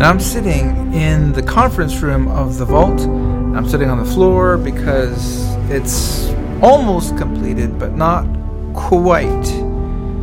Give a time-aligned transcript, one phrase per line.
[0.00, 3.00] I'm sitting in the conference room of the vault.
[3.00, 6.28] I'm sitting on the floor because it's
[6.62, 8.24] almost completed, but not
[8.74, 9.44] quite.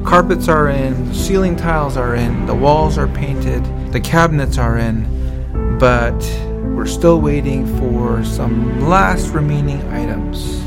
[0.06, 5.78] Carpets are in, ceiling tiles are in, the walls are painted, the cabinets are in,
[5.78, 6.16] but
[6.74, 10.64] we're still waiting for some last remaining items.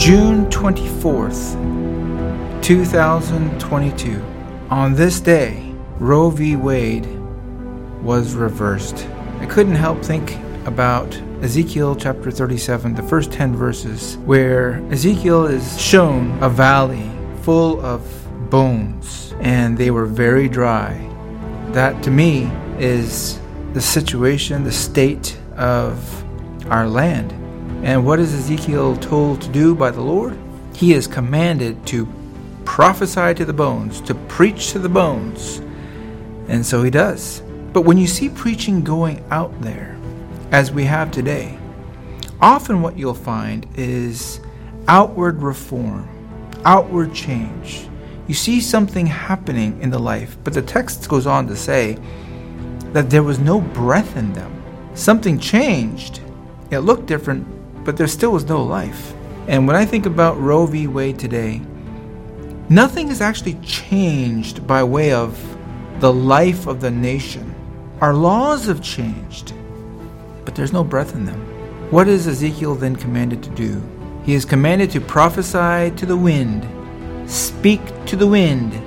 [0.00, 4.24] June 24th, 2022.
[4.70, 6.54] On this day, Roe v.
[6.54, 7.15] Wade
[8.06, 9.06] was reversed.
[9.40, 15.80] I couldn't help think about Ezekiel chapter 37, the first 10 verses, where Ezekiel is
[15.80, 17.10] shown a valley
[17.42, 18.00] full of
[18.48, 20.94] bones, and they were very dry.
[21.72, 23.40] That to me is
[23.72, 26.24] the situation, the state of
[26.70, 27.32] our land.
[27.84, 30.38] And what is Ezekiel told to do by the Lord?
[30.74, 32.08] He is commanded to
[32.64, 35.58] prophesy to the bones, to preach to the bones.
[36.48, 37.42] And so he does.
[37.76, 39.98] But when you see preaching going out there,
[40.50, 41.58] as we have today,
[42.40, 44.40] often what you'll find is
[44.88, 46.08] outward reform,
[46.64, 47.86] outward change.
[48.28, 51.98] You see something happening in the life, but the text goes on to say
[52.94, 54.50] that there was no breath in them.
[54.94, 56.22] Something changed.
[56.70, 57.46] It looked different,
[57.84, 59.12] but there still was no life.
[59.48, 60.86] And when I think about Roe v.
[60.86, 61.60] Wade today,
[62.70, 65.38] nothing has actually changed by way of
[66.00, 67.52] the life of the nation.
[68.02, 69.54] Our laws have changed,
[70.44, 71.40] but there's no breath in them.
[71.90, 73.82] What is Ezekiel then commanded to do?
[74.22, 76.68] He is commanded to prophesy to the wind,
[77.30, 78.78] speak to the wind,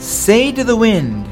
[0.00, 1.28] say to the wind,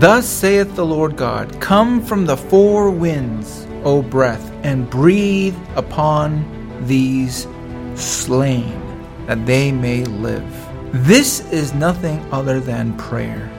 [0.00, 6.46] Thus saith the Lord God Come from the four winds, O breath, and breathe upon
[6.86, 7.46] these
[7.94, 8.80] slain,
[9.26, 10.50] that they may live.
[10.92, 13.50] This is nothing other than prayer.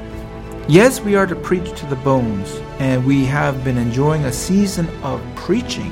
[0.67, 4.89] Yes, we are to preach to the bones, and we have been enjoying a season
[5.03, 5.91] of preaching,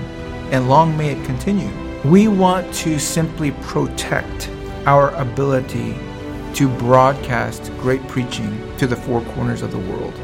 [0.50, 1.69] and long may it continue.
[2.03, 4.50] We want to simply protect
[4.88, 5.95] our ability
[6.56, 10.19] to broadcast great preaching to the four corners of the world.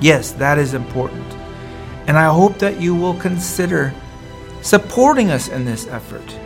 [0.00, 1.26] Yes, that is important.
[2.06, 3.92] And I hope that you will consider
[4.60, 6.38] supporting us in this effort.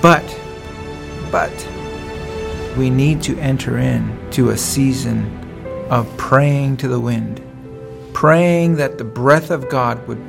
[0.00, 0.24] But,
[1.30, 1.52] but,
[2.76, 5.36] we need to enter into a season
[5.90, 7.42] of praying to the wind,
[8.12, 10.22] praying that the breath of God would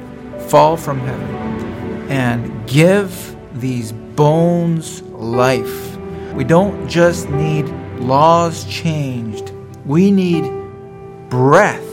[0.50, 5.98] fall from heaven and give these bones life.
[6.34, 7.66] We don't just need
[8.00, 9.52] laws changed,
[9.86, 10.44] we need
[11.30, 11.88] breath.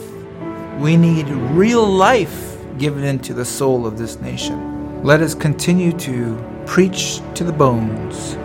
[0.79, 5.03] We need real life given into the soul of this nation.
[5.03, 8.37] Let us continue to preach to the bones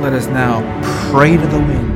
[0.00, 0.60] let us now
[1.10, 1.95] pray to the wind